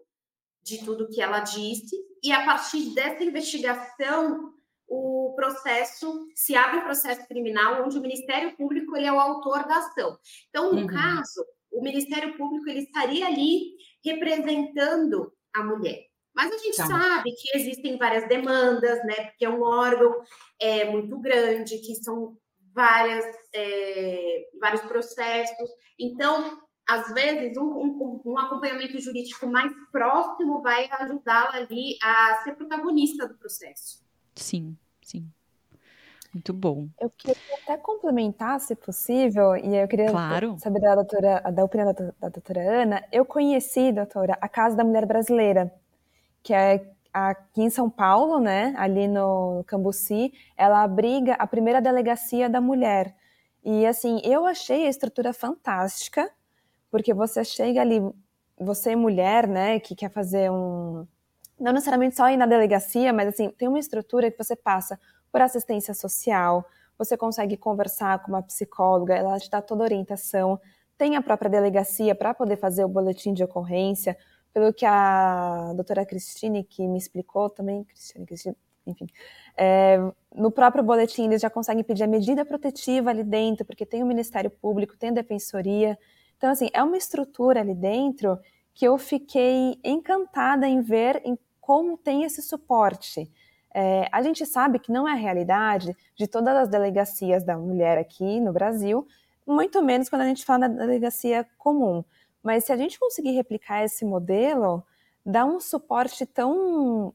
[0.61, 4.53] de tudo que ela disse, e a partir dessa investigação,
[4.87, 9.65] o processo, se abre o processo criminal, onde o Ministério Público ele é o autor
[9.65, 10.19] da ação.
[10.49, 10.87] Então, no uhum.
[10.87, 16.05] caso, o Ministério Público ele estaria ali representando a mulher.
[16.33, 16.87] Mas a gente tá.
[16.87, 19.25] sabe que existem várias demandas, né?
[19.25, 20.21] Porque é um órgão
[20.59, 22.37] é, muito grande, que são
[22.73, 25.69] várias, é, vários processos.
[25.99, 32.55] Então, às vezes, um, um, um acompanhamento jurídico mais próximo vai ajudá-la ali a ser
[32.55, 34.03] protagonista do processo.
[34.35, 35.29] Sim, sim.
[36.33, 36.87] Muito bom.
[36.99, 40.57] Eu queria até complementar, se possível, e eu queria claro.
[40.59, 43.03] saber da, doutora, da opinião da, da doutora Ana.
[43.11, 45.73] Eu conheci, doutora, a Casa da Mulher Brasileira,
[46.41, 52.49] que é aqui em São Paulo, né, ali no Cambuci, ela abriga a primeira delegacia
[52.49, 53.13] da mulher.
[53.63, 56.31] E assim, eu achei a estrutura fantástica,
[56.89, 58.01] porque você chega ali,
[58.57, 61.05] você é mulher, né, que quer fazer um
[61.59, 64.99] não necessariamente só ir na delegacia, mas assim, tem uma estrutura que você passa
[65.31, 66.65] por assistência social,
[66.97, 70.59] você consegue conversar com uma psicóloga, ela te dá toda a orientação,
[70.97, 74.17] tem a própria delegacia para poder fazer o boletim de ocorrência,
[74.53, 79.07] pelo que a doutora Cristine que me explicou também, Cristine, Cristine enfim,
[79.55, 79.97] é,
[80.35, 84.05] no próprio boletim eles já conseguem pedir a medida protetiva ali dentro, porque tem o
[84.05, 85.97] Ministério Público, tem a Defensoria,
[86.37, 88.39] então assim, é uma estrutura ali dentro
[88.73, 93.31] que eu fiquei encantada em ver em como tem esse suporte.
[93.73, 97.97] É, a gente sabe que não é a realidade de todas as delegacias da mulher
[97.97, 99.07] aqui no Brasil,
[99.47, 102.03] muito menos quando a gente fala da delegacia comum.
[102.43, 104.83] Mas se a gente conseguir replicar esse modelo,
[105.25, 107.13] dá um suporte tão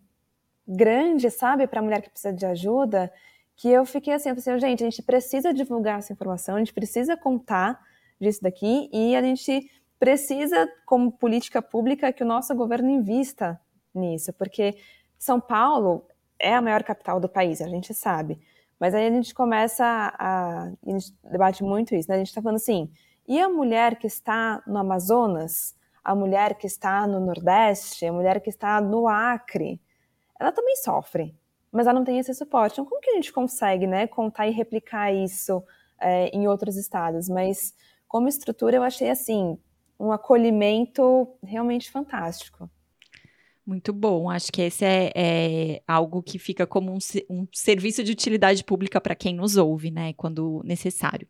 [0.67, 3.13] grande, sabe, para a mulher que precisa de ajuda,
[3.55, 6.75] que eu fiquei assim, eu pensei, gente, a gente precisa divulgar essa informação, a gente
[6.75, 7.81] precisa contar
[8.21, 13.61] disso daqui e a gente precisa, como política pública, que o nosso governo invista
[13.95, 14.77] nisso, porque
[15.19, 16.07] São Paulo
[16.39, 18.41] é a maior capital do país, a gente sabe.
[18.79, 20.65] Mas aí a gente começa a.
[20.65, 22.17] a gente debate muito isso, né?
[22.17, 22.91] A gente está falando assim,
[23.27, 28.41] e a mulher que está no Amazonas, a mulher que está no Nordeste, a mulher
[28.41, 29.81] que está no Acre,
[30.39, 31.35] ela também sofre,
[31.73, 32.75] mas ela não tem esse suporte.
[32.75, 35.65] Então, como que a gente consegue, né, contar e replicar isso
[35.99, 37.29] é, em outros estados?
[37.29, 37.75] Mas,
[38.07, 39.59] como estrutura, eu achei, assim,
[39.99, 42.71] um acolhimento realmente fantástico.
[43.67, 44.31] Muito bom.
[44.31, 46.99] Acho que esse é, é algo que fica como um,
[47.29, 50.13] um serviço de utilidade pública para quem nos ouve, né?
[50.15, 51.29] Quando necessário.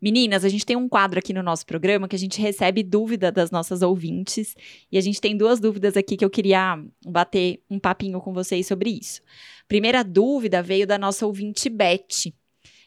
[0.00, 3.30] Meninas, a gente tem um quadro aqui no nosso programa que a gente recebe dúvida
[3.30, 4.56] das nossas ouvintes
[4.90, 8.66] e a gente tem duas dúvidas aqui que eu queria bater um papinho com vocês
[8.66, 9.22] sobre isso.
[9.68, 12.32] Primeira dúvida veio da nossa ouvinte Beth.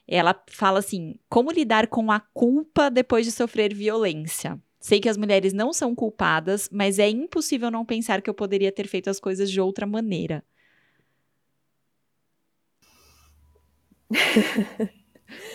[0.07, 4.59] Ela fala assim: como lidar com a culpa depois de sofrer violência?
[4.79, 8.71] Sei que as mulheres não são culpadas, mas é impossível não pensar que eu poderia
[8.71, 10.43] ter feito as coisas de outra maneira.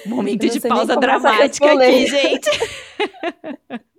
[0.04, 2.50] Momento de pausa dramática aqui, gente.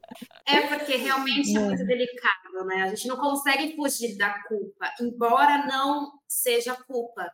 [0.45, 2.83] É porque realmente é muito delicado, né?
[2.83, 7.31] A gente não consegue fugir da culpa, embora não seja culpa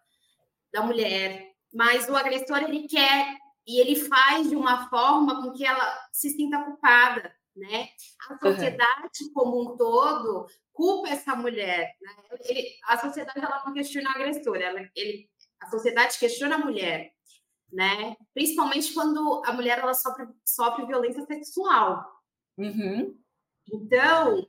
[0.71, 5.65] da mulher, mas o agressor ele quer e ele faz de uma forma com que
[5.65, 7.89] ela se sinta culpada, né?
[8.29, 9.33] A sociedade uhum.
[9.33, 12.37] como um todo culpa essa mulher, né?
[12.45, 17.11] Ele, a sociedade ela não questiona o agressor, ela, ele, a sociedade questiona a mulher,
[17.71, 18.15] né?
[18.33, 22.05] Principalmente quando a mulher ela sofre, sofre violência sexual.
[22.57, 23.19] Uhum.
[23.71, 24.47] Então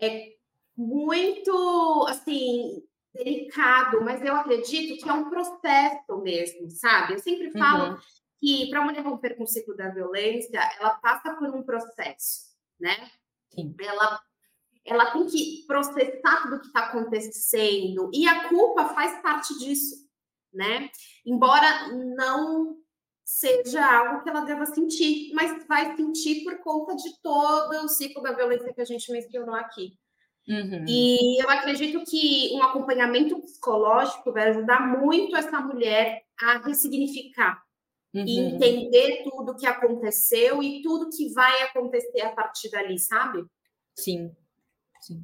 [0.00, 0.32] é
[0.76, 2.82] muito assim
[3.14, 7.14] delicado, mas eu acredito que é um processo mesmo, sabe?
[7.14, 7.98] Eu sempre falo uhum.
[8.38, 12.54] que para a mulher romper com o ciclo da violência, ela passa por um processo,
[12.78, 13.10] né?
[13.52, 13.74] Sim.
[13.80, 14.20] Ela,
[14.84, 20.08] ela tem que processar tudo o que está acontecendo e a culpa faz parte disso,
[20.52, 20.88] né?
[21.26, 22.76] Embora não
[23.24, 28.22] seja algo que ela deva sentir, mas vai sentir por conta de todo o ciclo
[28.22, 29.96] da violência que a gente mencionou aqui.
[30.50, 30.84] Uhum.
[30.88, 37.62] E eu acredito que um acompanhamento psicológico vai ajudar muito essa mulher a ressignificar
[38.12, 38.24] uhum.
[38.26, 43.44] e entender tudo que aconteceu e tudo que vai acontecer a partir dali, sabe?
[43.96, 44.34] Sim,
[45.00, 45.22] sim.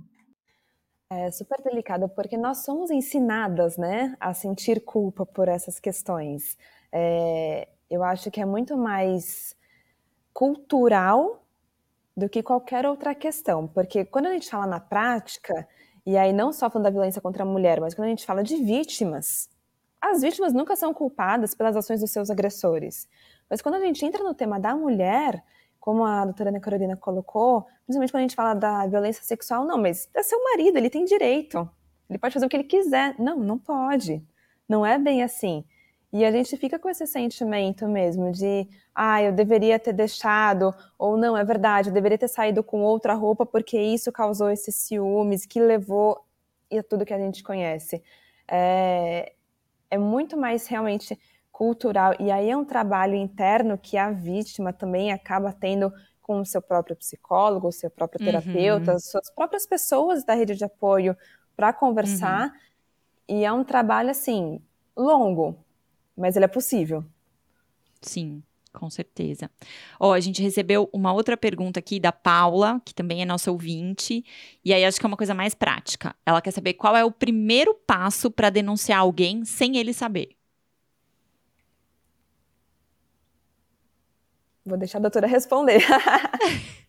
[1.10, 6.56] É super delicado porque nós somos ensinadas, né, a sentir culpa por essas questões.
[6.92, 9.56] É, eu acho que é muito mais
[10.32, 11.45] cultural
[12.16, 15.68] do que qualquer outra questão, porque quando a gente fala na prática,
[16.04, 18.42] e aí não só falando da violência contra a mulher, mas quando a gente fala
[18.42, 19.50] de vítimas,
[20.00, 23.08] as vítimas nunca são culpadas pelas ações dos seus agressores.
[23.50, 25.42] Mas quando a gente entra no tema da mulher,
[25.78, 29.78] como a doutora Ana Carolina colocou, principalmente quando a gente fala da violência sexual, não,
[29.78, 31.68] mas é seu marido, ele tem direito.
[32.08, 33.14] Ele pode fazer o que ele quiser.
[33.18, 34.24] Não, não pode.
[34.68, 35.64] Não é bem assim.
[36.12, 41.16] E a gente fica com esse sentimento mesmo de, ah, eu deveria ter deixado, ou
[41.16, 45.44] não, é verdade, eu deveria ter saído com outra roupa porque isso causou esses ciúmes
[45.44, 46.24] que levou
[46.72, 48.02] a tudo que a gente conhece.
[48.48, 49.32] É,
[49.90, 51.18] é muito mais realmente
[51.50, 52.14] cultural.
[52.20, 56.60] E aí é um trabalho interno que a vítima também acaba tendo com o seu
[56.60, 58.98] próprio psicólogo, o seu próprio terapeuta, uhum.
[58.98, 61.16] suas próprias pessoas da rede de apoio
[61.56, 62.48] para conversar.
[62.48, 63.36] Uhum.
[63.38, 64.60] E é um trabalho assim
[64.96, 65.56] longo,
[66.16, 67.04] mas ele é possível.
[68.00, 69.50] Sim, com certeza.
[69.98, 74.24] Ó, a gente recebeu uma outra pergunta aqui da Paula, que também é nossa ouvinte,
[74.64, 76.14] e aí acho que é uma coisa mais prática.
[76.24, 80.36] Ela quer saber qual é o primeiro passo para denunciar alguém sem ele saber.
[84.64, 85.80] Vou deixar a doutora responder.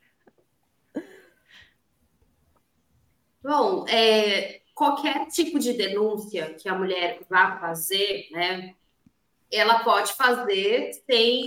[3.44, 8.76] Bom, é, qualquer tipo de denúncia que a mulher vá fazer, né,
[9.52, 11.46] ela pode fazer sem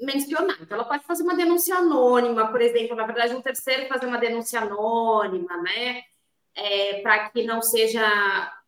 [0.00, 0.56] mencionar.
[0.60, 4.18] Então, ela pode fazer uma denúncia anônima, por exemplo, na verdade, um terceiro fazer uma
[4.18, 6.02] denúncia anônima, né?
[6.54, 8.02] É, para que não seja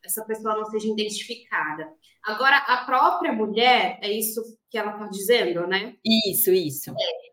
[0.02, 1.92] essa pessoa não seja identificada.
[2.22, 5.94] Agora, a própria mulher, é isso que ela está dizendo, né?
[6.04, 6.90] Isso, isso.
[6.90, 7.30] É.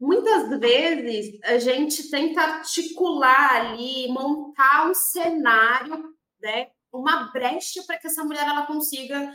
[0.00, 6.68] Muitas vezes a gente tenta articular ali, montar um cenário, né?
[6.92, 9.32] Uma brecha para que essa mulher ela consiga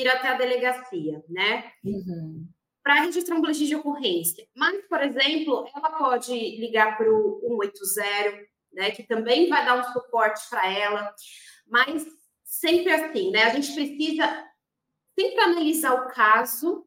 [0.00, 1.70] ir até a delegacia, né?
[1.84, 2.48] Uhum.
[2.82, 4.46] Para registrar um boletim de ocorrência.
[4.54, 8.90] Mas, por exemplo, ela pode ligar para o 180, né?
[8.90, 11.14] Que também vai dar um suporte para ela.
[11.66, 12.06] Mas
[12.44, 13.44] sempre assim, né?
[13.44, 14.46] A gente precisa
[15.18, 16.86] sempre analisar o caso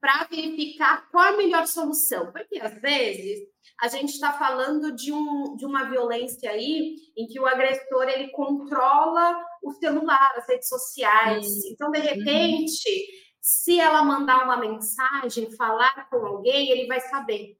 [0.00, 2.30] para verificar qual a melhor solução.
[2.32, 3.40] Porque, às vezes,
[3.80, 8.28] a gente está falando de, um, de uma violência aí em que o agressor ele
[8.28, 11.46] controla o celular, as redes sociais.
[11.46, 11.70] Uhum.
[11.72, 13.06] Então, de repente, uhum.
[13.40, 17.56] se ela mandar uma mensagem, falar com alguém, ele vai saber.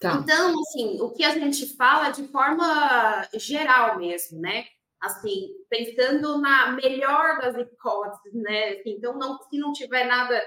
[0.00, 0.14] Tá.
[0.14, 4.64] Então, assim, o que a gente fala de forma geral mesmo, né?
[5.00, 8.70] Assim, pensando na melhor das hipóteses, né?
[8.70, 10.44] Assim, então, não, se não tiver nada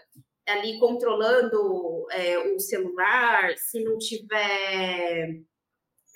[0.48, 5.41] ali controlando é, o celular, se não tiver.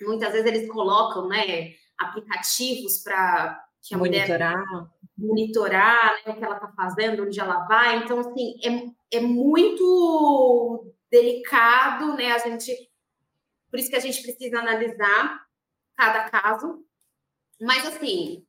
[0.02, 4.66] Muitas vezes eles colocam, né, aplicativos para que a monitorar.
[4.66, 7.98] mulher monitorar né, o que ela está fazendo, onde ela vai.
[7.98, 12.32] Então, assim, é, é muito delicado, né?
[12.32, 12.90] A gente
[13.70, 15.46] por isso que a gente precisa analisar
[15.96, 16.84] cada caso.
[17.60, 18.44] Mas, assim,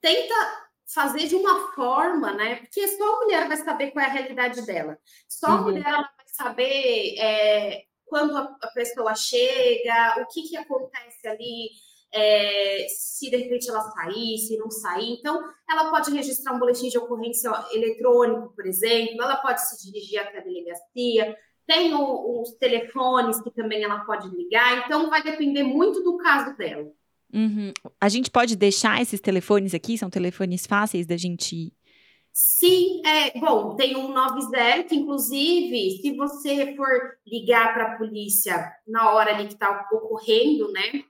[0.00, 2.56] tenta fazer de uma forma, né?
[2.56, 4.98] Porque só a mulher vai saber qual é a realidade dela.
[5.28, 5.62] Só a uhum.
[5.62, 11.70] mulher ela vai saber é, quando a, pessoa chega, o que, que acontece ali,
[12.12, 15.18] é, se de repente ela sair, se não sair.
[15.18, 20.20] Então, ela pode registrar um boletim de ocorrência eletrônico, por exemplo, ela pode se dirigir
[20.20, 25.64] até a delegacia, tem o, os telefones que também ela pode ligar, então vai depender
[25.64, 26.88] muito do caso dela.
[27.32, 27.72] Uhum.
[28.00, 29.98] A gente pode deixar esses telefones aqui?
[29.98, 31.72] São telefones fáceis da gente.
[32.32, 38.70] Sim, é, bom, tem um 90, que inclusive, se você for ligar para a polícia
[38.86, 41.02] na hora ali que está ocorrendo, né,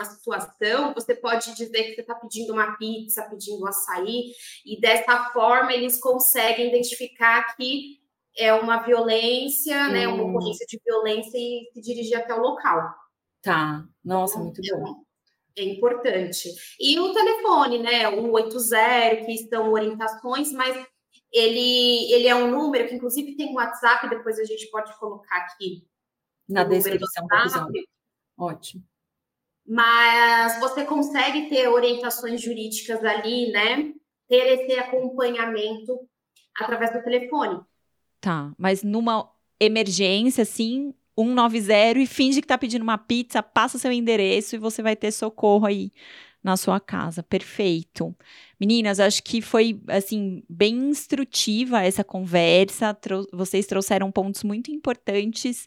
[0.00, 4.32] a situação, você pode dizer que você está pedindo uma pizza, pedindo um açaí,
[4.64, 8.00] e dessa forma eles conseguem identificar que
[8.36, 9.92] é uma violência, hum.
[9.92, 10.30] né, uma hum.
[10.30, 12.94] ocorrência de violência e se dirigir até o local.
[13.42, 15.03] Tá, nossa, muito então, bom.
[15.56, 16.48] É importante.
[16.80, 20.84] E o telefone, né, o 180, que são orientações, mas
[21.32, 25.36] ele, ele é um número que, inclusive, tem um WhatsApp, depois a gente pode colocar
[25.38, 25.86] aqui.
[26.48, 27.84] Na descrição do episódio.
[28.36, 28.84] Ótimo.
[29.66, 33.94] Mas você consegue ter orientações jurídicas ali, né?
[34.28, 35.98] Ter esse acompanhamento
[36.58, 37.60] através do telefone.
[38.20, 43.92] Tá, mas numa emergência, assim, 190 e finge que tá pedindo uma pizza, passa seu
[43.92, 45.92] endereço e você vai ter socorro aí
[46.42, 47.22] na sua casa.
[47.22, 48.14] Perfeito.
[48.60, 52.92] Meninas, acho que foi assim bem instrutiva essa conversa.
[52.94, 55.66] Trou vocês trouxeram pontos muito importantes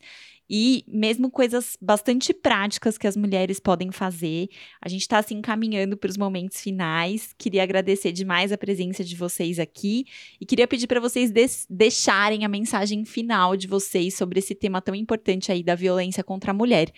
[0.50, 4.48] e mesmo coisas bastante práticas que as mulheres podem fazer.
[4.82, 7.34] A gente está se assim, encaminhando para os momentos finais.
[7.38, 10.06] Queria agradecer demais a presença de vocês aqui
[10.40, 11.32] e queria pedir para vocês
[11.70, 16.52] deixarem a mensagem final de vocês sobre esse tema tão importante aí da violência contra
[16.52, 16.92] a mulher.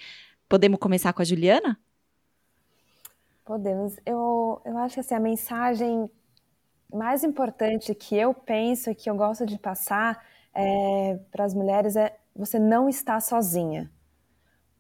[0.47, 1.79] Podemos começar com a Juliana?
[3.45, 3.95] Podemos.
[4.05, 6.09] Eu, eu acho que assim, a mensagem
[6.93, 10.23] mais importante que eu penso e que eu gosto de passar
[10.53, 13.91] é, para as mulheres é você não está sozinha.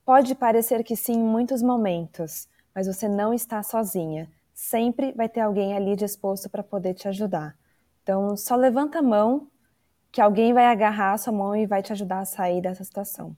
[0.05, 4.31] Pode parecer que sim em muitos momentos, mas você não está sozinha.
[4.53, 7.57] Sempre vai ter alguém ali disposto para poder te ajudar.
[8.01, 9.51] Então, só levanta a mão
[10.09, 13.35] que alguém vai agarrar a sua mão e vai te ajudar a sair dessa situação.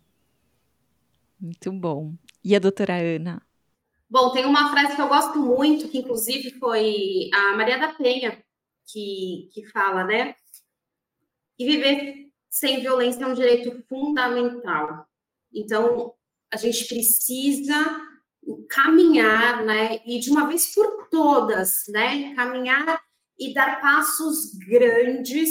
[1.40, 2.14] Muito bom.
[2.44, 3.42] E a doutora Ana?
[4.08, 8.38] Bom, tem uma frase que eu gosto muito, que inclusive foi a Maria da Penha
[8.86, 10.36] que, que fala, né?
[11.58, 15.08] E viver sem violência é um direito fundamental.
[15.54, 16.14] Então,
[16.54, 17.76] a gente precisa
[18.70, 23.02] caminhar, né, e de uma vez por todas, né, caminhar
[23.40, 25.50] e dar passos grandes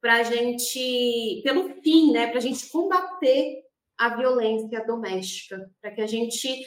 [0.00, 3.62] para a gente, pelo fim, né, para a gente combater
[3.96, 6.66] a violência doméstica, para que a gente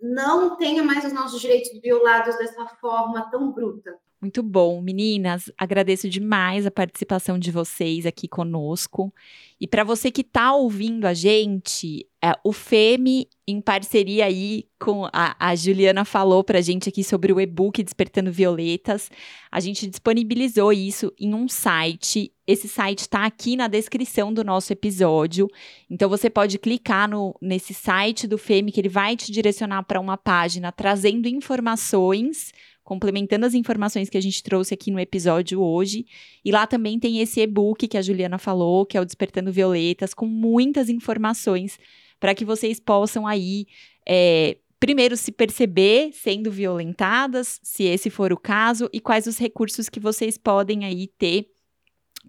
[0.00, 3.98] não tenha mais os nossos direitos violados dessa forma tão bruta.
[4.20, 5.50] Muito bom, meninas.
[5.56, 9.14] Agradeço demais a participação de vocês aqui conosco.
[9.58, 15.06] E para você que está ouvindo a gente, é, o FEME, em parceria aí com
[15.10, 19.10] a, a Juliana, falou para a gente aqui sobre o e-book Despertando Violetas.
[19.50, 22.30] A gente disponibilizou isso em um site.
[22.46, 25.48] Esse site está aqui na descrição do nosso episódio.
[25.88, 29.98] Então você pode clicar no, nesse site do FEME, que ele vai te direcionar para
[29.98, 32.52] uma página trazendo informações
[32.90, 36.04] complementando as informações que a gente trouxe aqui no episódio hoje.
[36.44, 40.12] E lá também tem esse e-book que a Juliana falou, que é o Despertando Violetas,
[40.12, 41.78] com muitas informações
[42.18, 43.68] para que vocês possam aí.
[44.04, 49.88] É, primeiro, se perceber sendo violentadas, se esse for o caso, e quais os recursos
[49.88, 51.48] que vocês podem aí ter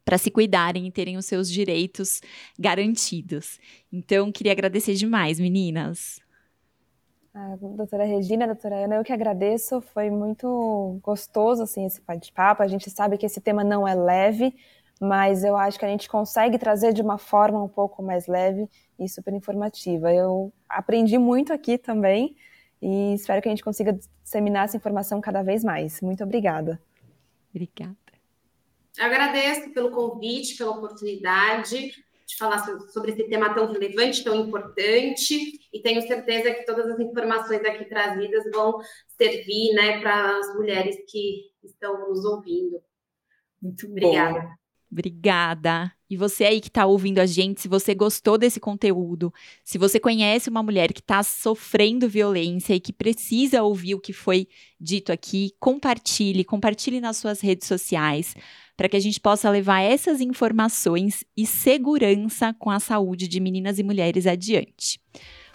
[0.05, 2.21] para se cuidarem e terem os seus direitos
[2.59, 3.59] garantidos.
[3.91, 6.21] Então, queria agradecer demais, meninas.
[7.33, 9.79] A doutora Regina, a doutora Ana, eu que agradeço.
[9.79, 12.61] Foi muito gostoso assim esse bate-papo.
[12.61, 14.53] A gente sabe que esse tema não é leve,
[14.99, 18.67] mas eu acho que a gente consegue trazer de uma forma um pouco mais leve
[18.99, 20.13] e super informativa.
[20.13, 22.35] Eu aprendi muito aqui também
[22.81, 26.01] e espero que a gente consiga disseminar essa informação cada vez mais.
[26.01, 26.81] Muito obrigada.
[27.49, 27.95] Obrigada.
[28.97, 31.93] Eu agradeço pelo convite, pela oportunidade
[32.31, 32.59] de falar
[32.89, 37.85] sobre esse tema tão relevante, tão importante, e tenho certeza que todas as informações aqui
[37.85, 38.79] trazidas vão
[39.17, 42.81] servir né, para as mulheres que estão nos ouvindo.
[43.61, 44.39] Muito obrigada.
[44.39, 44.61] Bom.
[44.91, 45.91] Obrigada.
[46.09, 49.97] E você aí que está ouvindo a gente, se você gostou desse conteúdo, se você
[49.97, 55.13] conhece uma mulher que está sofrendo violência e que precisa ouvir o que foi dito
[55.13, 58.35] aqui, compartilhe, compartilhe nas suas redes sociais
[58.81, 63.77] para que a gente possa levar essas informações e segurança com a saúde de meninas
[63.77, 64.99] e mulheres adiante.